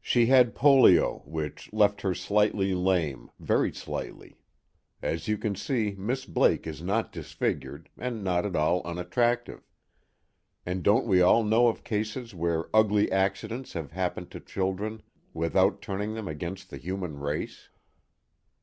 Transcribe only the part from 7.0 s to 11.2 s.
disfigured, and not at all unattractive. And don't we